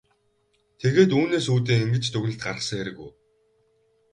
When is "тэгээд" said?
0.81-1.11